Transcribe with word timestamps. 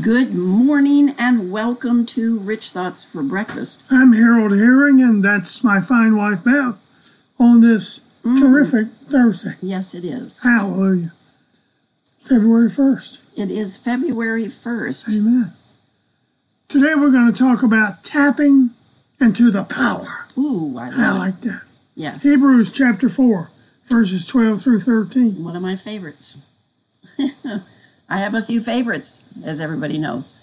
Good 0.00 0.32
morning 0.34 1.14
and 1.18 1.52
welcome 1.52 2.06
to 2.06 2.38
Rich 2.38 2.70
Thoughts 2.70 3.04
for 3.04 3.22
Breakfast. 3.22 3.82
I'm 3.90 4.14
Harold 4.14 4.52
Herring, 4.52 5.02
and 5.02 5.22
that's 5.22 5.62
my 5.62 5.82
fine 5.82 6.16
wife 6.16 6.42
Beth 6.42 6.78
on 7.38 7.60
this 7.60 8.00
mm. 8.24 8.38
terrific 8.38 8.88
Thursday. 9.10 9.56
Yes, 9.60 9.94
it 9.94 10.02
is. 10.02 10.42
Hallelujah. 10.42 11.12
February 12.18 12.70
1st. 12.70 13.18
It 13.36 13.50
is 13.50 13.76
February 13.76 14.46
1st. 14.46 15.14
Amen. 15.14 15.52
Today 16.68 16.94
we're 16.94 17.10
going 17.10 17.30
to 17.30 17.38
talk 17.38 17.62
about 17.62 18.02
tapping 18.02 18.70
into 19.20 19.50
the 19.50 19.64
power. 19.64 20.26
Ooh, 20.38 20.78
I 20.78 20.86
I 20.86 20.88
love 20.88 21.16
it. 21.16 21.18
like 21.18 21.40
that. 21.42 21.62
Yes. 21.94 22.22
Hebrews 22.22 22.72
chapter 22.72 23.10
4, 23.10 23.50
verses 23.84 24.26
12 24.26 24.62
through 24.62 24.80
13. 24.80 25.44
One 25.44 25.54
of 25.54 25.60
my 25.60 25.76
favorites. 25.76 26.38
I 28.12 28.18
have 28.18 28.34
a 28.34 28.42
few 28.42 28.60
favorites, 28.60 29.22
as 29.42 29.58
everybody 29.58 29.96
knows. 29.96 30.34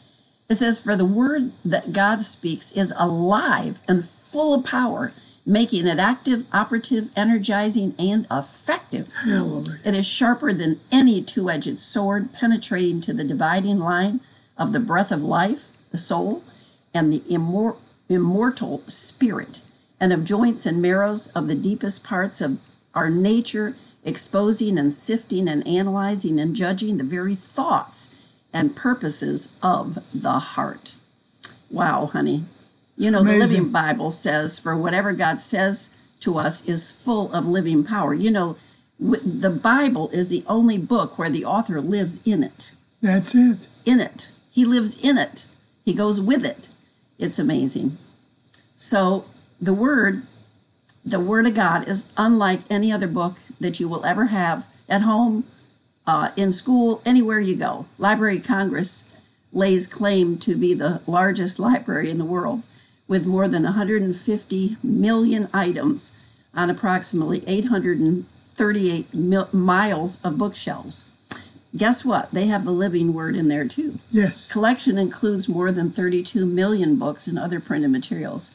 It 0.50 0.56
says, 0.56 0.80
For 0.80 0.96
the 0.96 1.06
word 1.06 1.52
that 1.64 1.94
God 1.94 2.24
speaks 2.24 2.72
is 2.72 2.92
alive 2.98 3.80
and 3.88 4.04
full 4.04 4.56
of 4.56 4.64
power, 4.64 5.14
making 5.46 5.86
it 5.86 6.00
active, 6.00 6.48
operative, 6.52 7.12
energizing, 7.16 7.94
and 8.00 8.26
effective. 8.32 9.14
Hallelujah. 9.14 9.80
It 9.86 9.94
is 9.94 10.08
sharper 10.08 10.52
than 10.52 10.80
any 10.92 11.22
two 11.22 11.48
edged 11.48 11.80
sword, 11.80 12.34
penetrating 12.34 13.02
to 13.02 13.14
the 13.14 13.24
dividing 13.24 13.78
line 13.78 14.22
of 14.58 14.74
the 14.74 14.80
breath 14.80 15.12
of 15.12 15.22
life, 15.22 15.68
the 15.92 16.00
soul, 16.00 16.44
and 16.92 17.14
the 17.14 17.20
immor- 17.30 17.78
immortal 18.10 18.82
spirit, 18.88 19.62
and 20.00 20.12
of 20.12 20.26
joints 20.26 20.66
and 20.66 20.82
marrows 20.82 21.28
of 21.28 21.48
the 21.48 21.54
deepest 21.54 22.04
parts 22.04 22.42
of 22.42 22.58
our 22.96 23.12
nature, 23.12 23.76
exposing 24.04 24.78
and 24.78 24.94
sifting 24.94 25.48
and 25.48 25.66
analyzing 25.68 26.40
and 26.40 26.56
judging 26.56 26.98
the 26.98 27.04
very 27.04 27.36
thoughts 27.36 28.10
and 28.54 28.76
purposes 28.76 29.50
of 29.62 30.00
the 30.14 30.40
heart. 30.40 30.96
Wow, 31.70 32.08
honey. 32.08 32.46
You 32.98 33.12
know, 33.12 33.24
the 33.24 33.38
Living 33.38 33.72
Bible 33.72 34.12
says, 34.12 34.60
for 34.60 34.76
whatever 34.76 35.14
God 35.14 35.42
says 35.42 35.90
to 36.22 36.38
us 36.38 36.64
is 36.66 36.92
full 36.92 37.32
of 37.32 37.48
living 37.48 37.84
power. 37.84 38.14
You 38.14 38.30
know, 38.30 38.58
the 39.00 39.50
Bible 39.50 40.10
is 40.10 40.28
the 40.28 40.44
only 40.48 40.78
book 40.78 41.18
where 41.18 41.30
the 41.30 41.46
author 41.46 41.80
lives 41.80 42.20
in 42.26 42.44
it. 42.44 42.72
That's 43.02 43.34
it. 43.34 43.70
In 43.86 44.02
it. 44.02 44.28
He 44.52 44.66
lives 44.66 44.98
in 45.00 45.18
it. 45.18 45.46
He 45.86 45.94
goes 45.94 46.20
with 46.20 46.46
it. 46.46 46.68
It's 47.18 47.40
amazing. 47.40 47.98
So, 48.76 49.26
the 49.62 49.74
Word, 49.74 50.24
the 51.06 51.20
Word 51.20 51.48
of 51.48 51.54
God, 51.54 51.88
is 51.88 52.06
unlike 52.18 52.62
any 52.70 52.92
other 52.92 53.08
book 53.08 53.40
that 53.60 53.80
you 53.80 53.88
will 53.88 54.06
ever 54.06 54.26
have 54.28 54.68
at 54.88 55.02
home, 55.02 55.46
uh, 56.06 56.32
in 56.36 56.52
school, 56.52 57.02
anywhere 57.06 57.40
you 57.40 57.56
go. 57.56 57.86
Library 57.98 58.38
of 58.38 58.44
Congress 58.44 59.06
lays 59.52 59.88
claim 59.88 60.38
to 60.40 60.56
be 60.56 60.74
the 60.74 61.02
largest 61.08 61.60
library 61.60 62.10
in 62.10 62.18
the 62.18 62.26
world 62.26 62.64
with 63.08 63.26
more 63.26 63.48
than 63.48 63.64
150 63.64 64.78
million 64.84 65.50
items 65.54 66.12
on 66.54 66.70
approximately 66.70 67.44
838 67.48 69.14
mil- 69.14 69.50
miles 69.52 70.20
of 70.24 70.38
bookshelves. 70.38 71.06
Guess 71.76 72.04
what? 72.04 72.32
They 72.32 72.48
have 72.48 72.66
the 72.66 72.72
living 72.72 73.14
word 73.14 73.36
in 73.36 73.48
there 73.48 73.68
too. 73.68 74.00
Yes. 74.10 74.52
Collection 74.52 74.98
includes 74.98 75.48
more 75.48 75.72
than 75.72 75.92
32 75.92 76.46
million 76.46 76.96
books 76.96 77.28
and 77.28 77.38
other 77.38 77.60
printed 77.60 77.92
materials, 77.92 78.52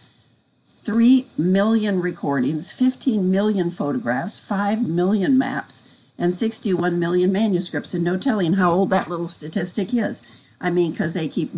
3 0.85 1.27
million 1.39 2.01
recordings, 2.01 2.71
15 2.71 3.31
million 3.31 3.71
photographs, 3.71 4.39
5 4.39 4.87
million 4.87 5.39
maps, 5.39 5.83
and 6.19 6.37
61 6.37 6.99
million 6.99 7.33
manuscripts. 7.33 7.95
And 7.95 8.05
no 8.05 8.19
telling 8.19 8.55
how 8.55 8.73
old 8.73 8.91
that 8.91 9.09
little 9.09 9.29
statistic 9.29 9.95
is. 9.95 10.23
I 10.61 10.71
mean, 10.71 10.93
because 10.93 11.15
they 11.15 11.29
keep 11.29 11.53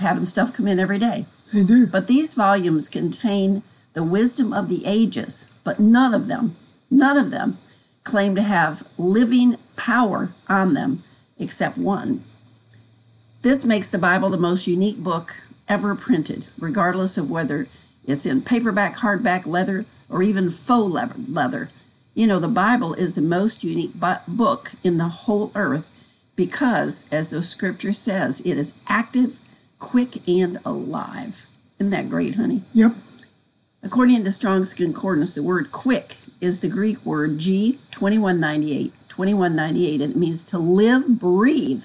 having 0.00 0.24
stuff 0.24 0.52
come 0.52 0.66
in 0.66 0.78
every 0.78 0.98
day. 0.98 1.26
They 1.52 1.64
do. 1.64 1.86
But 1.86 2.06
these 2.06 2.34
volumes 2.34 2.88
contain 2.88 3.62
the 3.94 4.02
wisdom 4.02 4.52
of 4.52 4.68
the 4.68 4.84
ages, 4.86 5.48
but 5.64 5.78
none 5.78 6.14
of 6.14 6.26
them, 6.26 6.56
none 6.90 7.16
of 7.16 7.30
them 7.30 7.58
claim 8.04 8.34
to 8.34 8.42
have 8.42 8.86
living 8.98 9.56
power 9.76 10.30
on 10.48 10.74
them 10.74 11.04
except 11.38 11.78
one. 11.78 12.24
This 13.42 13.64
makes 13.64 13.88
the 13.88 13.98
Bible 13.98 14.30
the 14.30 14.38
most 14.38 14.66
unique 14.66 14.98
book 14.98 15.40
ever 15.68 15.94
printed, 15.94 16.46
regardless 16.58 17.18
of 17.18 17.30
whether 17.30 17.66
it's 18.04 18.26
in 18.26 18.42
paperback, 18.42 18.96
hardback, 18.98 19.46
leather, 19.46 19.84
or 20.08 20.22
even 20.22 20.50
faux 20.50 20.92
leather. 21.28 21.70
You 22.14 22.26
know, 22.26 22.38
the 22.38 22.48
Bible 22.48 22.94
is 22.94 23.14
the 23.14 23.22
most 23.22 23.64
unique 23.64 23.94
book 24.28 24.72
in 24.84 24.98
the 24.98 25.08
whole 25.08 25.50
earth 25.54 25.90
because, 26.36 27.04
as 27.10 27.30
the 27.30 27.42
scripture 27.42 27.92
says, 27.92 28.40
it 28.40 28.58
is 28.58 28.72
active, 28.86 29.38
quick, 29.78 30.26
and 30.28 30.58
alive. 30.64 31.46
Isn't 31.78 31.90
that 31.90 32.10
great, 32.10 32.34
honey? 32.34 32.62
Yep. 32.74 32.92
According 33.82 34.24
to 34.24 34.30
Strong's 34.30 34.74
Concordance, 34.74 35.32
the 35.32 35.42
word 35.42 35.72
quick 35.72 36.16
is 36.40 36.60
the 36.60 36.68
Greek 36.68 37.04
word 37.04 37.38
G 37.38 37.78
2198, 37.90 38.92
2198, 39.08 40.00
and 40.00 40.12
it 40.12 40.16
means 40.16 40.42
to 40.44 40.58
live, 40.58 41.18
breathe, 41.18 41.82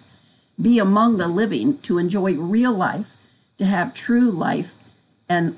be 0.62 0.80
among 0.80 1.18
the 1.18 1.28
living, 1.28 1.78
to 1.80 1.98
enjoy 1.98 2.36
real 2.36 2.74
life, 2.74 3.16
to 3.58 3.66
have 3.66 3.94
true 3.94 4.32
life, 4.32 4.76
and 5.30 5.58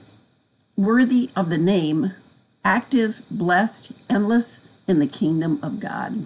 worthy 0.79 1.29
of 1.35 1.49
the 1.49 1.57
name, 1.57 2.13
active, 2.63 3.21
blessed, 3.29 3.91
endless 4.09 4.61
in 4.87 4.99
the 4.99 5.07
kingdom 5.07 5.59
of 5.61 5.79
God. 5.79 6.25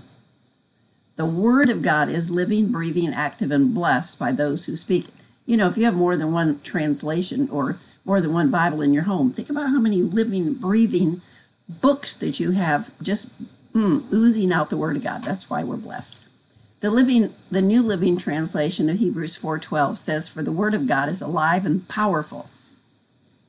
The 1.15 1.25
Word 1.25 1.69
of 1.69 1.81
God 1.81 2.09
is 2.09 2.29
living, 2.29 2.71
breathing, 2.71 3.11
active, 3.11 3.49
and 3.49 3.73
blessed 3.73 4.19
by 4.19 4.31
those 4.31 4.65
who 4.65 4.75
speak 4.75 5.07
it. 5.07 5.13
You 5.47 5.57
know, 5.57 5.67
if 5.67 5.77
you 5.77 5.85
have 5.85 5.95
more 5.95 6.15
than 6.15 6.31
one 6.31 6.61
translation 6.61 7.49
or 7.49 7.77
more 8.05 8.21
than 8.21 8.31
one 8.31 8.51
Bible 8.51 8.81
in 8.81 8.93
your 8.93 9.03
home, 9.03 9.31
think 9.31 9.49
about 9.49 9.69
how 9.69 9.79
many 9.79 10.03
living, 10.03 10.53
breathing 10.53 11.21
books 11.67 12.13
that 12.13 12.39
you 12.39 12.51
have 12.51 12.91
just 13.01 13.29
mm, 13.73 14.03
oozing 14.13 14.51
out 14.51 14.69
the 14.69 14.77
Word 14.77 14.95
of 14.95 15.03
God. 15.03 15.23
That's 15.23 15.49
why 15.49 15.63
we're 15.63 15.77
blessed. 15.77 16.19
The 16.81 16.91
living, 16.91 17.33
the 17.49 17.61
New 17.61 17.81
Living 17.81 18.17
Translation 18.17 18.87
of 18.87 18.99
Hebrews 18.99 19.35
4:12 19.35 19.97
says, 19.97 20.27
"For 20.27 20.43
the 20.43 20.51
Word 20.51 20.75
of 20.75 20.85
God 20.85 21.09
is 21.09 21.21
alive 21.21 21.65
and 21.65 21.87
powerful." 21.87 22.49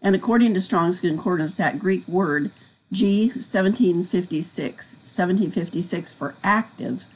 And 0.04 0.15
according 0.15 0.53
to 0.54 0.60
Strong's 0.60 1.00
Concordance, 1.00 1.54
that 1.54 1.78
Greek 1.78 2.06
word 2.06 2.53
G 2.92 3.28
1756, 3.28 4.97
1756 4.97 6.15
for 6.15 6.34
active, 6.44 7.06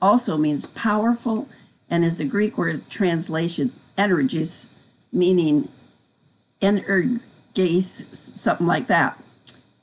also 0.00 0.38
means 0.38 0.64
powerful 0.64 1.48
and 1.90 2.04
is 2.04 2.16
the 2.16 2.24
Greek 2.24 2.56
word 2.56 2.88
translation 2.88 3.72
energies, 3.98 4.66
meaning 5.12 5.68
energes, 6.62 8.06
something 8.12 8.66
like 8.66 8.86
that, 8.86 9.22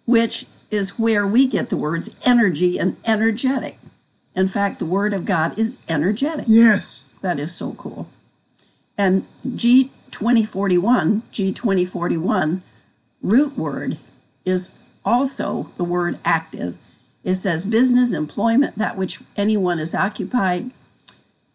which 0.06 0.48
is 0.72 0.98
where 0.98 1.28
we 1.28 1.46
get 1.48 1.70
the 1.70 1.78
words 1.78 2.10
energy 2.24 2.80
and 2.80 2.98
energetic. 3.06 3.78
In 4.36 4.48
fact, 4.48 4.80
the 4.80 4.86
Word 4.86 5.14
of 5.14 5.24
God 5.24 5.58
is 5.58 5.78
energetic. 5.88 6.46
Yes. 6.48 7.06
That 7.22 7.40
is 7.40 7.56
so 7.56 7.74
cool. 7.74 8.10
And 8.98 9.26
G2041, 10.18 11.22
G2041 11.32 12.62
root 13.22 13.58
word 13.58 13.98
is 14.46 14.72
also 15.04 15.72
the 15.78 15.84
word 15.84 16.20
active. 16.24 16.78
It 17.24 17.36
says 17.36 17.66
business, 17.66 18.14
employment, 18.14 18.78
that 18.78 18.98
which 18.98 19.20
anyone 19.36 19.80
is 19.80 19.96
occupied, 19.96 20.72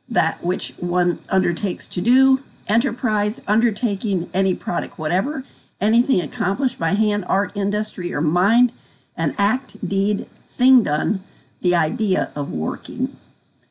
that 0.08 0.42
which 0.42 0.74
one 0.78 1.20
undertakes 1.28 1.86
to 1.88 2.00
do, 2.00 2.42
enterprise, 2.66 3.40
undertaking, 3.46 4.28
any 4.34 4.54
product, 4.54 4.98
whatever, 4.98 5.44
anything 5.80 6.20
accomplished 6.20 6.78
by 6.78 6.92
hand, 6.92 7.24
art, 7.28 7.56
industry, 7.56 8.12
or 8.12 8.20
mind, 8.20 8.72
an 9.16 9.34
act, 9.38 9.86
deed, 9.86 10.26
thing 10.48 10.82
done, 10.82 11.22
the 11.60 11.74
idea 11.74 12.30
of 12.34 12.50
working. 12.50 13.16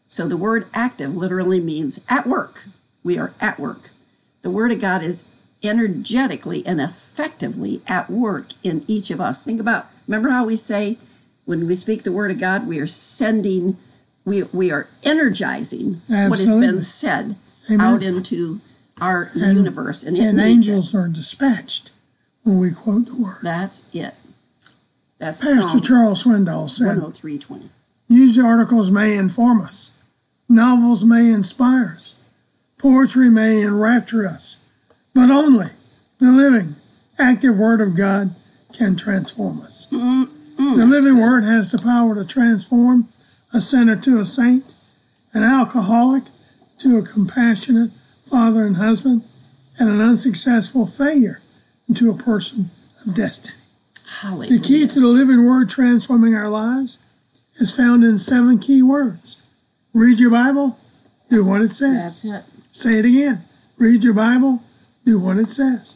So 0.07 0.27
the 0.27 0.37
word 0.37 0.67
active 0.73 1.15
literally 1.15 1.59
means 1.59 2.01
at 2.09 2.25
work. 2.25 2.65
We 3.03 3.17
are 3.17 3.33
at 3.39 3.59
work. 3.59 3.91
The 4.41 4.49
Word 4.49 4.71
of 4.71 4.79
God 4.79 5.03
is 5.03 5.25
energetically 5.61 6.65
and 6.65 6.79
effectively 6.79 7.81
at 7.87 8.09
work 8.09 8.47
in 8.63 8.83
each 8.87 9.11
of 9.11 9.19
us. 9.19 9.43
Think 9.43 9.59
about, 9.59 9.87
remember 10.07 10.29
how 10.29 10.45
we 10.45 10.55
say 10.55 10.97
when 11.45 11.67
we 11.67 11.75
speak 11.75 12.03
the 12.03 12.11
Word 12.11 12.31
of 12.31 12.39
God, 12.39 12.67
we 12.67 12.79
are 12.79 12.87
sending, 12.87 13.77
we, 14.25 14.43
we 14.43 14.71
are 14.71 14.87
energizing 15.03 16.01
what 16.07 16.39
has 16.39 16.53
been 16.53 16.81
said 16.81 17.35
Amen. 17.69 17.81
out 17.81 18.03
into 18.03 18.61
our 19.01 19.31
universe. 19.35 20.03
And, 20.03 20.17
And 20.17 20.37
needs 20.37 20.47
it. 20.47 20.51
angels 20.71 20.95
are 20.95 21.07
dispatched 21.07 21.91
when 22.43 22.59
we 22.59 22.71
quote 22.71 23.05
the 23.07 23.15
word. 23.15 23.37
That's 23.43 23.83
it. 23.93 24.15
That's 25.17 25.43
Pastor 25.43 25.61
Psalm 25.69 25.81
Charles 25.81 26.23
Swindoll 26.23 26.69
said, 26.69 26.97
103.20. 26.97 27.69
News 28.07 28.39
articles 28.39 28.89
may 28.89 29.15
inform 29.17 29.61
us, 29.61 29.91
novels 30.47 31.03
may 31.03 31.29
inspire 31.31 31.93
us, 31.95 32.15
poetry 32.79 33.29
may 33.29 33.61
enrapture 33.61 34.27
us, 34.27 34.57
but 35.13 35.29
only 35.29 35.67
the 36.17 36.31
living, 36.31 36.75
active 37.19 37.55
Word 37.55 37.79
of 37.81 37.95
God 37.95 38.33
can 38.73 38.95
transform 38.95 39.61
us. 39.61 39.87
Mm-hmm. 39.91 40.79
the 40.79 40.85
living 40.85 41.17
Word 41.17 41.43
has 41.43 41.71
the 41.71 41.77
power 41.77 42.15
to 42.15 42.25
transform 42.25 43.07
a 43.53 43.61
sinner 43.61 43.95
to 43.97 44.19
a 44.19 44.25
saint, 44.25 44.73
an 45.33 45.43
alcoholic 45.43 46.23
to 46.79 46.97
a 46.97 47.03
compassionate 47.03 47.91
father, 48.25 48.65
and 48.65 48.77
husband, 48.77 49.23
and 49.77 49.89
an 49.89 50.01
unsuccessful 50.01 50.85
failure 50.85 51.41
into 51.87 52.09
a 52.09 52.15
person 52.15 52.69
of 53.05 53.13
destiny. 53.13 53.55
Hallelujah. 54.21 54.59
The 54.59 54.67
key 54.67 54.87
to 54.87 54.99
the 54.99 55.07
living 55.07 55.45
word 55.45 55.69
transforming 55.69 56.35
our 56.35 56.49
lives 56.49 56.99
is 57.57 57.75
found 57.75 58.03
in 58.03 58.17
seven 58.17 58.59
key 58.59 58.81
words. 58.81 59.37
Read 59.93 60.19
your 60.19 60.29
Bible, 60.29 60.77
do 61.29 61.43
what 61.43 61.61
it 61.61 61.73
says. 61.73 62.23
That's 62.23 62.25
it. 62.25 62.48
Say 62.71 62.99
it 62.99 63.05
again. 63.05 63.43
Read 63.77 64.03
your 64.03 64.13
Bible, 64.13 64.61
do 65.05 65.19
what 65.19 65.37
it 65.37 65.47
says. 65.47 65.95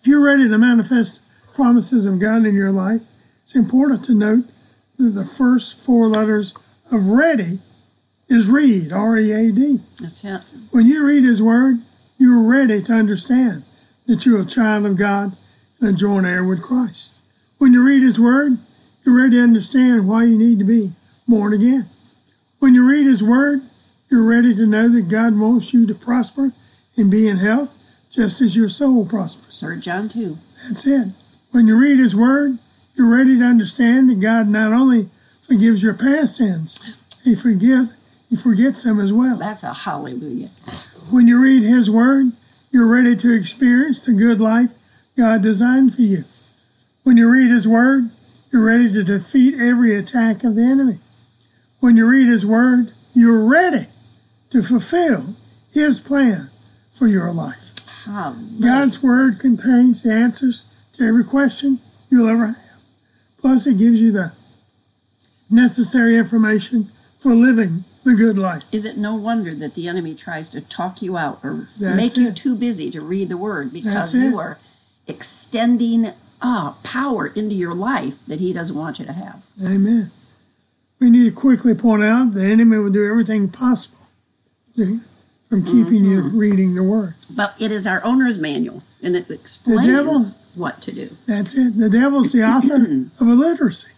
If 0.00 0.06
you're 0.06 0.24
ready 0.24 0.48
to 0.48 0.58
manifest 0.58 1.20
promises 1.54 2.06
of 2.06 2.18
God 2.18 2.46
in 2.46 2.54
your 2.54 2.72
life, 2.72 3.02
it's 3.42 3.54
important 3.54 4.04
to 4.04 4.14
note 4.14 4.44
that 4.98 5.10
the 5.10 5.24
first 5.24 5.76
four 5.76 6.06
letters 6.06 6.54
of 6.90 7.08
ready 7.08 7.58
is 8.28 8.48
read, 8.48 8.92
R 8.92 9.18
E 9.18 9.32
A 9.32 9.52
D. 9.52 9.80
That's 10.00 10.24
it. 10.24 10.42
When 10.70 10.86
you 10.86 11.04
read 11.04 11.24
His 11.24 11.42
Word, 11.42 11.78
you're 12.16 12.42
ready 12.42 12.80
to 12.82 12.92
understand 12.92 13.64
that 14.06 14.24
you're 14.24 14.40
a 14.40 14.46
child 14.46 14.86
of 14.86 14.96
God 14.96 15.36
and 15.80 15.88
a 15.88 15.92
joint 15.92 16.26
heir 16.26 16.44
with 16.44 16.62
Christ. 16.62 17.12
When 17.58 17.72
you 17.72 17.82
read 17.82 18.02
His 18.02 18.20
Word, 18.20 18.58
you're 19.04 19.16
ready 19.16 19.36
to 19.36 19.42
understand 19.42 20.06
why 20.06 20.24
you 20.24 20.38
need 20.38 20.58
to 20.58 20.64
be 20.64 20.92
born 21.26 21.52
again. 21.52 21.88
When 22.58 22.74
you 22.74 22.88
read 22.88 23.06
His 23.06 23.22
Word, 23.22 23.62
you're 24.10 24.24
ready 24.24 24.52
to 24.56 24.66
know 24.66 24.88
that 24.88 25.08
God 25.08 25.38
wants 25.38 25.72
you 25.72 25.86
to 25.86 25.94
prosper 25.94 26.52
and 26.96 27.10
be 27.10 27.28
in 27.28 27.36
health 27.36 27.72
just 28.10 28.40
as 28.40 28.56
your 28.56 28.68
soul 28.68 29.06
prospers. 29.06 29.60
Third 29.60 29.82
John 29.82 30.08
2. 30.08 30.36
That's 30.66 30.84
it. 30.84 31.08
When 31.52 31.68
you 31.68 31.76
read 31.76 32.00
His 32.00 32.16
Word, 32.16 32.58
you're 32.96 33.08
ready 33.08 33.38
to 33.38 33.44
understand 33.44 34.10
that 34.10 34.20
God 34.20 34.48
not 34.48 34.72
only 34.72 35.08
forgives 35.40 35.84
your 35.84 35.94
past 35.94 36.36
sins, 36.36 36.96
He 37.22 37.36
forgives, 37.36 37.94
He 38.28 38.34
forgets 38.34 38.82
them 38.82 38.98
as 38.98 39.12
well. 39.12 39.36
That's 39.36 39.62
a 39.62 39.72
hallelujah. 39.72 40.50
When 41.10 41.28
you 41.28 41.40
read 41.40 41.62
His 41.62 41.88
Word, 41.88 42.32
you're 42.72 42.86
ready 42.86 43.14
to 43.14 43.32
experience 43.32 44.04
the 44.04 44.12
good 44.12 44.40
life 44.40 44.70
God 45.16 45.40
designed 45.40 45.94
for 45.94 46.02
you. 46.02 46.24
When 47.04 47.16
you 47.16 47.28
read 47.30 47.50
His 47.50 47.68
Word, 47.68 48.10
you're 48.50 48.64
ready 48.64 48.90
to 48.92 49.04
defeat 49.04 49.54
every 49.54 49.94
attack 49.94 50.42
of 50.42 50.56
the 50.56 50.62
enemy. 50.62 50.98
When 51.78 51.96
you 51.96 52.06
read 52.06 52.26
His 52.26 52.44
Word, 52.44 52.92
you're 53.14 53.44
ready 53.44 53.86
to 54.50 54.62
fulfill 54.62 55.36
His 55.72 55.98
plan 55.98 56.50
for 56.92 57.06
your 57.06 57.32
life. 57.32 57.72
Hallelujah. 58.04 58.62
God's 58.62 59.02
Word 59.02 59.40
contains 59.40 60.02
the 60.02 60.12
answers 60.12 60.64
to 60.94 61.04
every 61.04 61.24
question 61.24 61.80
you'll 62.08 62.28
ever 62.28 62.46
have. 62.46 62.56
Plus, 63.38 63.66
it 63.66 63.78
gives 63.78 64.00
you 64.00 64.12
the 64.12 64.32
necessary 65.48 66.16
information 66.16 66.90
for 67.18 67.34
living 67.34 67.84
the 68.04 68.14
good 68.14 68.38
life. 68.38 68.62
Is 68.72 68.84
it 68.84 68.96
no 68.96 69.14
wonder 69.14 69.54
that 69.54 69.74
the 69.74 69.88
enemy 69.88 70.14
tries 70.14 70.48
to 70.50 70.60
talk 70.60 71.02
you 71.02 71.16
out 71.16 71.40
or 71.42 71.68
That's 71.78 71.96
make 71.96 72.16
you 72.16 72.32
too 72.32 72.56
busy 72.56 72.90
to 72.90 73.00
read 73.00 73.28
the 73.28 73.36
word 73.36 73.72
because 73.72 74.14
it. 74.14 74.20
you 74.20 74.38
are 74.38 74.58
extending 75.06 76.12
uh, 76.40 76.72
power 76.82 77.26
into 77.26 77.54
your 77.54 77.74
life 77.74 78.18
that 78.26 78.40
he 78.40 78.52
doesn't 78.52 78.76
want 78.76 78.98
you 78.98 79.04
to 79.06 79.12
have? 79.12 79.42
Amen. 79.62 80.10
We 80.98 81.10
need 81.10 81.24
to 81.24 81.32
quickly 81.32 81.74
point 81.74 82.04
out 82.04 82.32
the 82.32 82.44
enemy 82.44 82.78
will 82.78 82.90
do 82.90 83.08
everything 83.08 83.48
possible 83.48 83.99
from 85.48 85.64
keeping 85.64 86.04
you 86.04 86.22
mm-hmm. 86.22 86.38
reading 86.38 86.74
the 86.74 86.82
Word. 86.82 87.14
But 87.28 87.54
it 87.58 87.72
is 87.72 87.86
our 87.86 88.02
owner's 88.04 88.38
manual 88.38 88.82
and 89.02 89.16
it 89.16 89.30
explains 89.30 89.86
devil- 89.86 90.24
what 90.54 90.80
to 90.82 90.92
do. 90.92 91.16
That's 91.26 91.54
it. 91.54 91.78
The 91.78 91.90
devil's 91.90 92.32
the 92.32 92.44
author 92.44 92.76
of 93.20 93.28
illiteracy. 93.28 93.92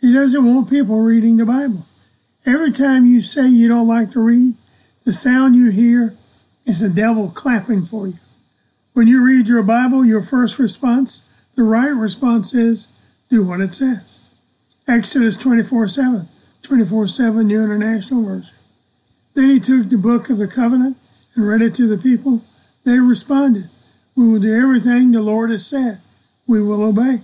He 0.00 0.12
doesn't 0.12 0.44
want 0.44 0.70
people 0.70 1.00
reading 1.00 1.36
the 1.36 1.46
Bible. 1.46 1.86
Every 2.44 2.70
time 2.70 3.06
you 3.06 3.20
say 3.20 3.48
you 3.48 3.68
don't 3.68 3.88
like 3.88 4.12
to 4.12 4.20
read, 4.20 4.54
the 5.04 5.12
sound 5.12 5.56
you 5.56 5.70
hear 5.70 6.16
is 6.64 6.80
the 6.80 6.88
devil 6.88 7.30
clapping 7.30 7.84
for 7.84 8.06
you. 8.08 8.18
When 8.92 9.06
you 9.06 9.22
read 9.22 9.48
your 9.48 9.62
Bible, 9.62 10.04
your 10.04 10.22
first 10.22 10.58
response, 10.58 11.22
the 11.54 11.62
right 11.62 11.88
response 11.88 12.54
is 12.54 12.88
do 13.28 13.44
what 13.44 13.60
it 13.60 13.74
says. 13.74 14.20
Exodus 14.88 15.36
24 15.36 15.88
7, 15.88 16.28
24 16.62 17.08
7 17.08 17.46
New 17.46 17.64
International 17.64 18.24
Version. 18.24 18.55
Then 19.36 19.50
he 19.50 19.60
took 19.60 19.90
the 19.90 19.98
book 19.98 20.30
of 20.30 20.38
the 20.38 20.48
covenant 20.48 20.96
and 21.34 21.46
read 21.46 21.60
it 21.60 21.74
to 21.74 21.86
the 21.86 21.98
people. 21.98 22.42
They 22.84 22.98
responded, 22.98 23.68
We 24.16 24.26
will 24.26 24.40
do 24.40 24.54
everything 24.54 25.12
the 25.12 25.20
Lord 25.20 25.50
has 25.50 25.66
said. 25.66 26.00
We 26.46 26.62
will 26.62 26.82
obey. 26.82 27.20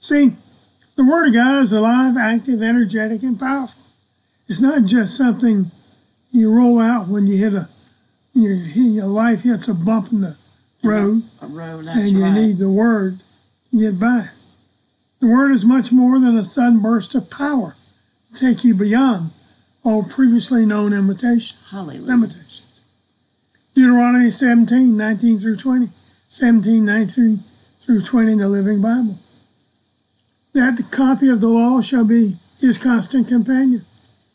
See, 0.00 0.32
the 0.96 1.04
Word 1.04 1.28
of 1.28 1.34
God 1.34 1.60
is 1.60 1.74
alive, 1.74 2.16
active, 2.16 2.62
energetic, 2.62 3.22
and 3.22 3.38
powerful. 3.38 3.82
It's 4.48 4.62
not 4.62 4.86
just 4.86 5.14
something 5.14 5.70
you 6.30 6.50
roll 6.50 6.78
out 6.78 7.08
when 7.08 7.26
you 7.26 7.36
hit 7.36 7.52
a, 7.52 7.68
your, 8.32 8.54
your 8.54 9.06
life 9.06 9.42
hits 9.42 9.68
a 9.68 9.74
bump 9.74 10.12
in 10.12 10.22
the 10.22 10.36
road 10.82 11.24
A 11.42 11.46
road, 11.46 11.86
and 11.86 12.08
you 12.08 12.22
right. 12.22 12.32
need 12.32 12.56
the 12.56 12.70
Word 12.70 13.20
to 13.72 13.78
get 13.78 14.00
by. 14.00 14.28
The 15.20 15.26
Word 15.26 15.52
is 15.52 15.66
much 15.66 15.92
more 15.92 16.18
than 16.18 16.34
a 16.38 16.44
sudden 16.44 16.80
burst 16.80 17.14
of 17.14 17.28
power 17.28 17.76
to 18.32 18.40
take 18.40 18.64
you 18.64 18.74
beyond 18.74 19.32
all 19.86 20.02
previously 20.02 20.66
known 20.66 20.92
imitations 20.92 21.70
Hallelujah. 21.70 22.02
limitations. 22.02 22.80
Deuteronomy 23.74 24.30
17, 24.30 24.96
19 24.96 25.38
through 25.38 25.56
20. 25.56 25.90
17, 26.28 26.84
19 26.84 27.44
through 27.80 28.00
20 28.00 28.32
in 28.32 28.38
the 28.38 28.48
Living 28.48 28.82
Bible. 28.82 29.18
That 30.54 30.76
the 30.76 30.82
copy 30.82 31.28
of 31.28 31.40
the 31.40 31.48
law 31.48 31.80
shall 31.82 32.04
be 32.04 32.38
his 32.58 32.78
constant 32.78 33.28
companion. 33.28 33.84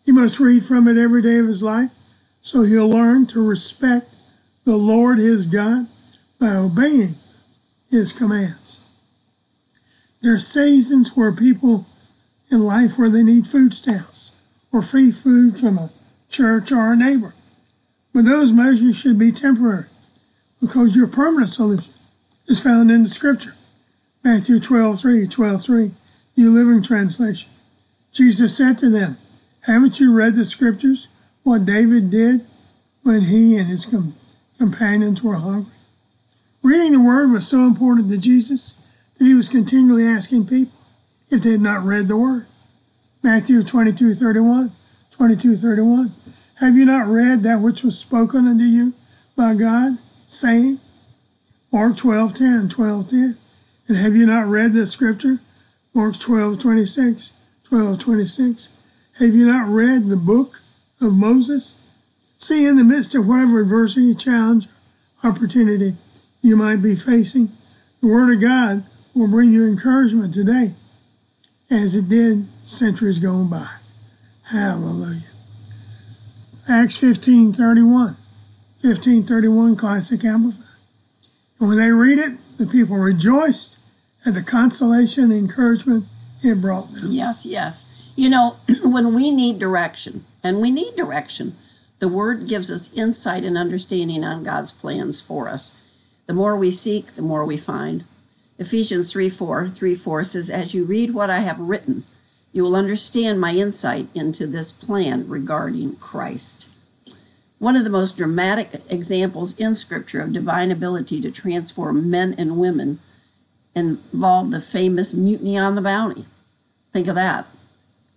He 0.05 0.13
must 0.13 0.39
read 0.39 0.63
from 0.63 0.87
it 0.87 0.97
every 0.97 1.21
day 1.21 1.37
of 1.37 1.47
his 1.47 1.61
life, 1.61 1.91
so 2.39 2.61
he'll 2.61 2.89
learn 2.89 3.27
to 3.27 3.45
respect 3.45 4.15
the 4.63 4.77
Lord 4.77 5.17
his 5.17 5.47
God 5.47 5.87
by 6.39 6.55
obeying 6.55 7.15
his 7.89 8.13
commands. 8.13 8.79
There 10.21 10.33
are 10.33 10.39
seasons 10.39 11.17
where 11.17 11.31
people 11.33 11.87
in 12.49 12.63
life 12.63 12.97
where 12.97 13.09
they 13.09 13.23
need 13.23 13.47
food 13.47 13.73
stamps 13.73 14.31
or 14.71 14.81
free 14.81 15.11
food 15.11 15.59
from 15.59 15.77
a 15.77 15.91
church 16.29 16.71
or 16.71 16.93
a 16.93 16.95
neighbor. 16.95 17.33
But 18.13 18.25
those 18.25 18.51
measures 18.51 18.97
should 18.97 19.17
be 19.17 19.31
temporary 19.31 19.85
because 20.59 20.95
your 20.95 21.07
permanent 21.07 21.51
solution 21.51 21.93
is 22.47 22.61
found 22.61 22.91
in 22.91 23.03
the 23.03 23.09
scripture. 23.09 23.55
Matthew 24.23 24.59
12 24.59 24.99
3, 24.99 25.27
12 25.27 25.63
3, 25.63 25.91
New 26.37 26.51
Living 26.51 26.83
Translation. 26.83 27.49
Jesus 28.11 28.55
said 28.55 28.77
to 28.79 28.89
them, 28.89 29.17
Haven't 29.61 29.99
you 29.99 30.13
read 30.13 30.35
the 30.35 30.45
scriptures, 30.45 31.07
what 31.43 31.65
David 31.65 32.11
did 32.11 32.45
when 33.03 33.21
he 33.21 33.57
and 33.57 33.67
his 33.67 33.85
com- 33.85 34.15
companions 34.57 35.23
were 35.23 35.35
hungry? 35.35 35.71
Reading 36.61 36.91
the 36.91 36.99
word 36.99 37.31
was 37.31 37.47
so 37.47 37.65
important 37.65 38.09
to 38.11 38.17
Jesus 38.17 38.75
that 39.17 39.25
he 39.25 39.33
was 39.33 39.47
continually 39.47 40.05
asking 40.05 40.45
people 40.45 40.77
if 41.29 41.41
they 41.41 41.51
had 41.51 41.61
not 41.61 41.83
read 41.83 42.07
the 42.07 42.17
word. 42.17 42.45
Matthew 43.23 43.61
22 43.61 44.15
31, 44.15 44.71
22 45.11 45.55
31. 45.55 46.13
Have 46.55 46.75
you 46.75 46.85
not 46.85 47.05
read 47.05 47.43
that 47.43 47.61
which 47.61 47.83
was 47.83 47.97
spoken 47.97 48.47
unto 48.47 48.63
you 48.63 48.93
by 49.35 49.53
God, 49.53 49.99
saying, 50.27 50.79
Mark 51.71 51.97
12 51.97 52.33
10, 52.33 52.69
12 52.69 53.07
10. 53.09 53.37
And 53.87 53.97
have 53.97 54.15
you 54.15 54.25
not 54.25 54.47
read 54.47 54.73
the 54.73 54.87
scripture? 54.87 55.39
Mark 55.93 56.19
12 56.19 56.59
26, 56.59 57.33
12 57.63 57.99
26. 57.99 58.69
Have 59.19 59.35
you 59.35 59.45
not 59.45 59.67
read 59.67 60.07
the 60.07 60.17
book 60.17 60.61
of 60.99 61.13
Moses? 61.13 61.75
See, 62.39 62.65
in 62.65 62.75
the 62.75 62.83
midst 62.83 63.13
of 63.13 63.27
whatever 63.27 63.61
adversity, 63.61 64.15
challenge, 64.15 64.67
opportunity 65.23 65.95
you 66.41 66.55
might 66.55 66.77
be 66.77 66.95
facing, 66.95 67.51
the 68.01 68.07
Word 68.07 68.33
of 68.33 68.41
God 68.41 68.83
will 69.13 69.27
bring 69.27 69.53
you 69.53 69.67
encouragement 69.67 70.33
today 70.33 70.73
as 71.71 71.95
it 71.95 72.09
did 72.09 72.47
centuries 72.65 73.17
gone 73.17 73.49
by. 73.49 73.69
Hallelujah. 74.43 75.23
Acts 76.67 76.97
15 76.97 77.53
31. 77.53 78.17
15 78.81 79.23
31 79.23 79.75
Classic 79.75 80.23
Amplified. 80.23 80.65
And 81.59 81.69
when 81.69 81.77
they 81.77 81.91
read 81.91 82.19
it, 82.19 82.33
the 82.57 82.67
people 82.67 82.97
rejoiced 82.97 83.77
at 84.25 84.33
the 84.33 84.43
consolation 84.43 85.25
and 85.25 85.33
encouragement 85.33 86.05
it 86.43 86.59
brought 86.59 86.91
them. 86.93 87.11
Yes, 87.11 87.45
yes. 87.45 87.87
You 88.15 88.29
know, 88.29 88.57
when 88.83 89.13
we 89.13 89.31
need 89.31 89.59
direction, 89.59 90.25
and 90.43 90.59
we 90.59 90.71
need 90.71 90.95
direction, 90.95 91.55
the 91.99 92.07
Word 92.07 92.47
gives 92.47 92.71
us 92.71 92.91
insight 92.93 93.43
and 93.43 93.57
understanding 93.57 94.23
on 94.23 94.43
God's 94.43 94.71
plans 94.71 95.21
for 95.21 95.47
us. 95.47 95.71
The 96.25 96.33
more 96.33 96.55
we 96.55 96.71
seek, 96.71 97.11
the 97.11 97.21
more 97.21 97.45
we 97.45 97.57
find. 97.57 98.05
Ephesians 98.61 99.11
3 99.11 99.27
4, 99.27 99.69
3 99.69 99.95
4 99.95 100.23
says, 100.23 100.47
As 100.47 100.75
you 100.75 100.85
read 100.85 101.15
what 101.15 101.31
I 101.31 101.39
have 101.39 101.59
written, 101.59 102.03
you 102.53 102.61
will 102.61 102.75
understand 102.75 103.41
my 103.41 103.55
insight 103.55 104.07
into 104.13 104.45
this 104.45 104.71
plan 104.71 105.27
regarding 105.27 105.95
Christ. 105.95 106.69
One 107.57 107.75
of 107.75 107.83
the 107.83 107.89
most 107.89 108.17
dramatic 108.17 108.69
examples 108.87 109.57
in 109.57 109.73
Scripture 109.73 110.21
of 110.21 110.33
divine 110.33 110.69
ability 110.69 111.21
to 111.21 111.31
transform 111.31 112.07
men 112.07 112.35
and 112.37 112.59
women 112.59 112.99
involved 113.75 114.51
the 114.51 114.61
famous 114.61 115.11
mutiny 115.11 115.57
on 115.57 115.73
the 115.73 115.81
bounty. 115.81 116.25
Think 116.93 117.07
of 117.07 117.15
that. 117.15 117.47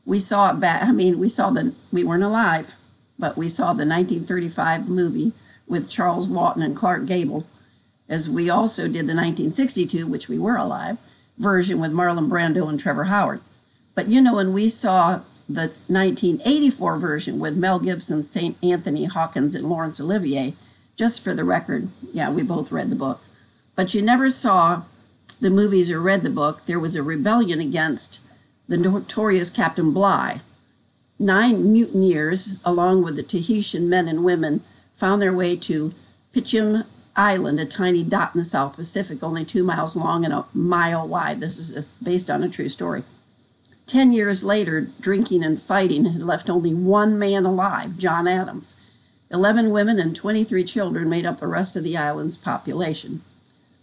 We 0.05 0.19
saw 0.19 0.51
it 0.51 0.61
back, 0.61 0.83
I 0.83 0.93
mean, 0.93 1.19
we 1.19 1.31
saw 1.31 1.49
the, 1.49 1.73
we 1.91 2.05
weren't 2.05 2.23
alive, 2.23 2.75
but 3.19 3.39
we 3.39 3.49
saw 3.49 3.73
the 3.73 3.87
1935 3.87 4.91
movie 4.91 5.33
with 5.67 5.89
Charles 5.89 6.29
Laughton 6.29 6.63
and 6.63 6.77
Clark 6.77 7.07
Gable, 7.07 7.47
as 8.09 8.29
we 8.29 8.51
also 8.51 8.85
did 8.85 9.07
the 9.07 9.15
1962, 9.15 10.07
which 10.07 10.29
we 10.29 10.39
were 10.39 10.57
alive, 10.57 10.99
version 11.39 11.81
with 11.81 11.93
Marlon 11.93 12.29
Brando 12.29 12.69
and 12.69 12.79
Trevor 12.79 13.05
Howard. 13.05 13.41
But 13.95 14.09
you 14.09 14.21
know, 14.21 14.35
when 14.35 14.53
we 14.53 14.69
saw 14.69 15.23
the 15.49 15.73
1984 15.89 16.99
version 16.99 17.39
with 17.39 17.57
Mel 17.57 17.79
Gibson, 17.79 18.23
St. 18.23 18.57
Anthony 18.63 19.05
Hawkins, 19.05 19.55
and 19.55 19.69
Laurence 19.69 20.01
Olivier, 20.01 20.55
just 20.97 21.23
for 21.23 21.35
the 21.35 21.45
record, 21.45 21.89
yeah, 22.13 22.31
we 22.31 22.43
both 22.43 22.73
read 22.73 22.91
the 22.91 22.97
book. 22.97 23.21
But 23.75 23.95
you 23.95 24.03
never 24.03 24.31
saw 24.31 24.83
the 25.41 25.51
movies 25.51 25.91
or 25.91 26.01
read 26.01 26.23
the 26.23 26.31
book. 26.31 26.67
There 26.67 26.79
was 26.81 26.97
a 26.97 27.03
rebellion 27.03 27.61
against 27.61 28.21
the 28.69 28.77
notorious 28.77 29.51
Captain 29.51 29.93
Bligh. 29.93 30.41
Nine 31.19 31.73
mutineers, 31.73 32.55
along 32.65 33.03
with 33.03 33.17
the 33.17 33.23
Tahitian 33.23 33.89
men 33.89 34.09
and 34.09 34.25
women, 34.25 34.63
found 34.95 35.21
their 35.21 35.33
way 35.33 35.57
to 35.57 35.93
Pitcairn 36.33 36.85
Island, 37.17 37.61
a 37.61 37.67
tiny 37.67 38.03
dot 38.03 38.35
in 38.35 38.39
the 38.39 38.45
South 38.45 38.77
Pacific, 38.77 39.23
only 39.23 39.45
two 39.45 39.63
miles 39.63 39.95
long 39.95 40.25
and 40.25 40.35
a 40.35 40.47
mile 40.53 41.07
wide. 41.07 41.41
This 41.41 41.59
is 41.59 41.77
a, 41.77 41.85
based 42.03 42.31
on 42.31 42.43
a 42.43 42.49
true 42.49 42.69
story. 42.69 43.05
Ten 43.87 44.13
years 44.13 44.43
later, 44.43 44.89
drinking 45.01 45.45
and 45.45 45.61
fighting 45.61 46.07
had 46.07 46.23
left 46.23 46.49
only 46.49 46.75
one 46.75 47.19
man 47.19 47.45
alive, 47.45 47.99
John 47.99 48.27
Adams. 48.27 48.77
Eleven 49.31 49.71
women 49.71 49.99
and 49.99 50.15
23 50.15 50.65
children 50.65 51.09
made 51.09 51.27
up 51.27 51.41
the 51.41 51.47
rest 51.47 51.77
of 51.77 51.85
the 51.85 51.97
island's 51.97 52.37
population. 52.37 53.23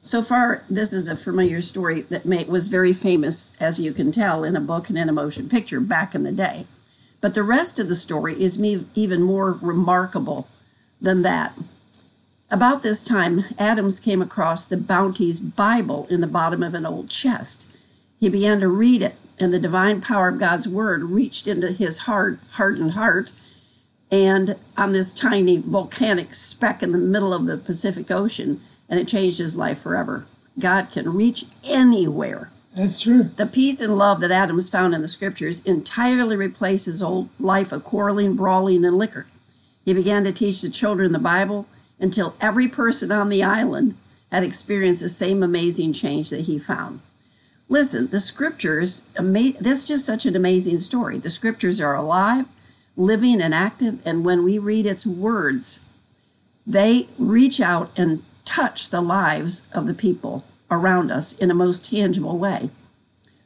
So 0.01 0.23
far, 0.23 0.63
this 0.69 0.93
is 0.93 1.07
a 1.07 1.15
familiar 1.15 1.61
story 1.61 2.01
that 2.03 2.25
may, 2.25 2.43
was 2.45 2.69
very 2.69 2.93
famous, 2.93 3.51
as 3.59 3.79
you 3.79 3.93
can 3.93 4.11
tell, 4.11 4.43
in 4.43 4.55
a 4.55 4.61
book 4.61 4.89
and 4.89 4.97
in 4.97 5.09
a 5.09 5.13
motion 5.13 5.47
picture 5.47 5.79
back 5.79 6.15
in 6.15 6.23
the 6.23 6.31
day. 6.31 6.65
But 7.19 7.35
the 7.35 7.43
rest 7.43 7.77
of 7.77 7.87
the 7.87 7.95
story 7.95 8.41
is 8.41 8.59
even 8.59 9.21
more 9.21 9.51
remarkable 9.51 10.47
than 10.99 11.21
that. 11.21 11.53
About 12.51 12.83
this 12.83 13.01
time, 13.01 13.45
Adams 13.57 14.01
came 14.01 14.21
across 14.21 14.65
the 14.65 14.75
Bounty's 14.75 15.39
Bible 15.39 16.05
in 16.09 16.19
the 16.19 16.27
bottom 16.27 16.61
of 16.61 16.73
an 16.73 16.85
old 16.85 17.09
chest. 17.09 17.65
He 18.19 18.27
began 18.27 18.59
to 18.59 18.67
read 18.67 19.01
it, 19.01 19.15
and 19.39 19.53
the 19.53 19.59
divine 19.59 20.01
power 20.01 20.27
of 20.27 20.37
God's 20.37 20.67
word 20.67 21.03
reached 21.03 21.47
into 21.47 21.71
his 21.71 21.99
hard, 21.99 22.39
hardened 22.51 22.91
heart. 22.91 23.31
And 24.11 24.57
on 24.75 24.91
this 24.91 25.11
tiny 25.11 25.59
volcanic 25.59 26.33
speck 26.33 26.83
in 26.83 26.91
the 26.91 26.97
middle 26.97 27.33
of 27.33 27.45
the 27.45 27.55
Pacific 27.55 28.11
Ocean, 28.11 28.59
and 28.89 28.99
it 28.99 29.07
changed 29.07 29.37
his 29.37 29.55
life 29.55 29.79
forever. 29.79 30.25
God 30.59 30.91
can 30.91 31.13
reach 31.13 31.45
anywhere. 31.63 32.51
That's 32.75 32.99
true. 32.99 33.23
The 33.23 33.45
peace 33.45 33.79
and 33.79 33.97
love 33.97 34.19
that 34.19 34.31
Adams 34.31 34.69
found 34.69 34.93
in 34.93 35.01
the 35.01 35.07
scriptures 35.07 35.61
entirely 35.61 36.35
replaced 36.35 36.87
his 36.87 37.01
old 37.01 37.29
life 37.39 37.71
of 37.71 37.85
quarreling, 37.85 38.35
brawling, 38.35 38.83
and 38.83 38.97
liquor. 38.97 39.27
He 39.85 39.93
began 39.93 40.25
to 40.25 40.33
teach 40.33 40.61
the 40.61 40.69
children 40.69 41.13
the 41.13 41.19
Bible 41.19 41.65
until 42.01 42.35
every 42.41 42.67
person 42.67 43.11
on 43.11 43.29
the 43.29 43.43
island 43.43 43.95
had 44.31 44.43
experienced 44.43 45.01
the 45.01 45.09
same 45.09 45.43
amazing 45.43 45.93
change 45.93 46.29
that 46.29 46.41
he 46.41 46.57
found. 46.57 47.01
Listen, 47.69 48.07
the 48.07 48.19
scriptures, 48.19 49.03
this 49.15 49.79
is 49.79 49.85
just 49.85 50.05
such 50.05 50.25
an 50.25 50.35
amazing 50.35 50.79
story. 50.79 51.17
The 51.17 51.29
scriptures 51.29 51.79
are 51.79 51.95
alive, 51.95 52.45
living, 52.97 53.41
and 53.41 53.53
active, 53.53 53.99
and 54.05 54.25
when 54.25 54.43
we 54.43 54.57
read 54.57 54.85
its 54.85 55.07
words, 55.07 55.79
they 56.67 57.07
reach 57.17 57.61
out 57.61 57.97
and 57.97 58.23
touch 58.43 58.89
the 58.89 59.01
lives 59.01 59.67
of 59.71 59.87
the 59.87 59.93
people 59.93 60.43
around 60.69 61.11
us 61.11 61.33
in 61.33 61.51
a 61.51 61.55
most 61.55 61.85
tangible 61.85 62.37
way. 62.37 62.69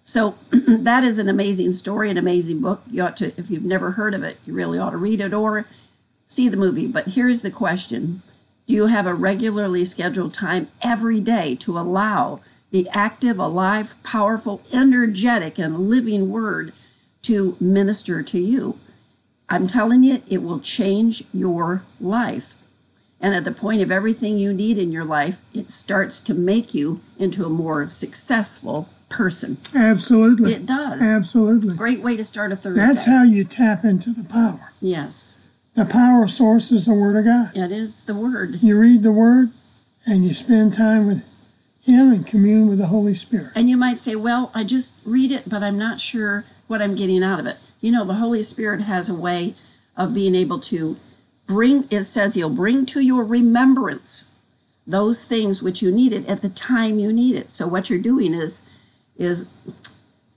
So 0.04 0.36
that 0.52 1.04
is 1.04 1.18
an 1.18 1.28
amazing 1.28 1.74
story, 1.74 2.10
an 2.10 2.18
amazing 2.18 2.62
book. 2.62 2.82
You 2.90 3.04
ought 3.04 3.18
to, 3.18 3.28
if 3.38 3.50
you've 3.50 3.66
never 3.66 3.92
heard 3.92 4.14
of 4.14 4.24
it, 4.24 4.38
you 4.46 4.54
really 4.54 4.80
ought 4.80 4.92
to 4.92 4.98
read 4.98 5.22
it 5.22 5.34
or 5.34 5.66
see 6.28 6.48
the 6.48 6.58
movie. 6.58 6.88
But 6.88 7.10
here's 7.10 7.42
the 7.42 7.52
question 7.52 8.22
Do 8.68 8.74
you 8.74 8.88
have 8.88 9.06
a 9.06 9.14
regularly 9.14 9.86
scheduled 9.86 10.34
time 10.34 10.70
every 10.82 11.20
day 11.20 11.56
to 11.56 11.78
allow 11.78 12.42
the 12.72 12.90
active, 12.90 13.38
alive, 13.38 13.96
powerful, 14.04 14.62
energetic, 14.74 15.60
and 15.60 15.90
living 15.90 16.30
word 16.30 16.74
to 17.24 17.56
minister 17.60 18.24
to 18.24 18.40
you? 18.40 18.80
I'm 19.48 19.68
telling 19.68 20.04
you, 20.04 20.24
it 20.28 20.42
will 20.42 20.60
change 20.60 21.24
your 21.32 21.84
life. 22.02 22.56
And 23.22 23.36
at 23.36 23.44
the 23.44 23.52
point 23.52 23.82
of 23.82 23.92
everything 23.92 24.38
you 24.38 24.54
need 24.54 24.78
in 24.78 24.92
your 24.92 25.06
life, 25.06 25.42
it 25.54 25.72
starts 25.72 26.20
to 26.22 26.34
make 26.34 26.74
you 26.74 27.02
into 27.18 27.46
a 27.46 27.50
more 27.50 27.90
successful 27.90 28.90
person. 29.10 29.58
Absolutely. 29.74 30.54
It 30.54 30.66
does. 30.66 31.02
Absolutely. 31.02 31.76
Great 31.76 32.02
way 32.02 32.18
to 32.18 32.26
start 32.26 32.52
a 32.52 32.56
Thursday. 32.56 32.82
That's 32.82 33.06
how 33.06 33.24
you 33.24 33.44
tap 33.44 33.86
into 33.86 34.12
the 34.12 34.24
power. 34.24 34.74
Yes, 34.82 35.38
The 35.76 35.86
power 35.86 36.28
source 36.28 36.72
is 36.72 36.86
the 36.86 36.94
Word 36.94 37.18
of 37.18 37.26
God. 37.26 37.56
it 37.56 37.72
is 37.72 38.02
the 38.02 38.16
word. 38.16 38.62
You 38.62 38.78
read 38.80 39.04
the 39.04 39.12
Word 39.12 39.52
and 40.06 40.26
you 40.26 40.34
spend 40.34 40.74
time 40.74 41.06
with 41.06 41.24
Him 41.82 42.12
and 42.12 42.26
commune 42.26 42.68
with 42.68 42.78
the 42.78 42.88
Holy 42.88 43.14
Spirit. 43.14 43.52
And 43.56 43.70
you 43.70 43.76
might 43.76 44.00
say, 44.00 44.16
well, 44.16 44.52
I 44.54 44.64
just 44.64 44.96
read 45.06 45.32
it, 45.32 45.50
but 45.50 45.64
I'm 45.64 45.78
not 45.78 46.00
sure 46.00 46.46
what 46.68 46.82
I'm 46.82 46.96
getting 46.96 47.24
out 47.24 47.40
of 47.40 47.46
it. 47.46 47.58
You 47.82 47.92
know, 47.92 48.06
the 48.06 48.16
Holy 48.16 48.42
Spirit 48.42 48.82
has 48.82 49.10
a 49.10 49.14
way 49.14 49.54
of 49.98 50.14
being 50.14 50.34
able 50.34 50.60
to 50.62 50.98
bring, 51.46 51.88
it 51.92 52.04
says 52.04 52.36
He'll 52.36 52.50
bring 52.50 52.86
to 52.88 53.02
your 53.02 53.24
remembrance 53.26 54.26
those 54.88 55.26
things 55.26 55.62
which 55.62 55.82
you 55.82 55.92
needed 55.92 56.26
at 56.26 56.42
the 56.42 56.50
time 56.50 57.00
you 57.00 57.12
need 57.12 57.36
it. 57.36 57.50
So 57.50 57.68
what 57.68 57.90
you're 57.90 58.00
doing 58.00 58.34
is, 58.34 58.62
is 59.18 59.48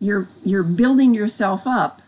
you're 0.00 0.28
you're 0.44 0.62
building 0.62 1.14
yourself 1.14 1.66
up, 1.66 2.02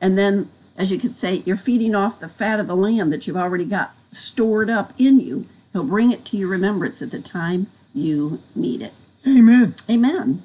and 0.00 0.16
then, 0.16 0.48
as 0.82 0.90
you 0.90 0.98
could 0.98 1.12
say, 1.12 1.44
you're 1.46 1.56
feeding 1.56 1.94
off 1.94 2.18
the 2.18 2.28
fat 2.28 2.58
of 2.58 2.66
the 2.66 2.74
lamb 2.74 3.10
that 3.10 3.24
you've 3.28 3.36
already 3.36 3.64
got 3.64 3.92
stored 4.10 4.68
up 4.68 4.92
in 4.98 5.20
you. 5.20 5.46
He'll 5.72 5.84
bring 5.84 6.10
it 6.10 6.24
to 6.26 6.36
your 6.36 6.48
remembrance 6.48 7.00
at 7.00 7.12
the 7.12 7.20
time 7.22 7.68
you 7.94 8.42
need 8.56 8.82
it. 8.82 8.92
Amen. 9.24 9.76
Amen. 9.88 10.42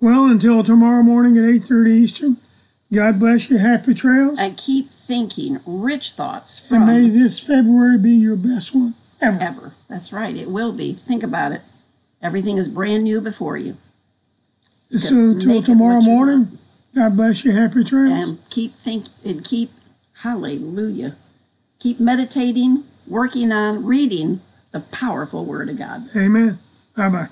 Well, 0.00 0.26
until 0.26 0.62
tomorrow 0.62 1.02
morning 1.02 1.36
at 1.36 1.42
8.30 1.44 1.88
Eastern, 1.90 2.36
God 2.92 3.18
bless 3.18 3.50
you. 3.50 3.58
Happy 3.58 3.94
trails. 3.94 4.38
and 4.38 4.56
keep 4.56 4.90
thinking 4.90 5.58
rich 5.66 6.12
thoughts 6.12 6.70
And 6.70 6.86
may 6.86 7.08
this 7.08 7.40
February 7.40 7.98
be 7.98 8.12
your 8.12 8.36
best 8.36 8.74
one 8.76 8.94
ever. 9.20 9.40
ever. 9.42 9.72
That's 9.88 10.12
right, 10.12 10.36
it 10.36 10.50
will 10.50 10.72
be. 10.72 10.94
Think 10.94 11.24
about 11.24 11.50
it. 11.50 11.62
Everything 12.22 12.58
is 12.58 12.68
brand 12.68 13.02
new 13.04 13.20
before 13.20 13.56
you. 13.56 13.76
So 15.00 15.14
until 15.30 15.62
tomorrow 15.64 16.00
morning, 16.00 16.58
God 16.94 17.16
bless 17.16 17.44
you. 17.44 17.52
Happy 17.52 17.84
trails. 17.84 18.12
And 18.12 18.24
um, 18.24 18.38
keep 18.50 18.74
think 18.74 19.06
and 19.24 19.44
keep 19.44 19.70
hallelujah. 20.18 21.16
Keep 21.78 22.00
meditating, 22.00 22.84
working 23.06 23.52
on 23.52 23.84
reading 23.84 24.40
the 24.70 24.80
powerful 24.80 25.44
word 25.44 25.68
of 25.68 25.78
God. 25.78 26.04
Amen. 26.16 26.58
Bye 26.96 27.08
bye. 27.08 27.28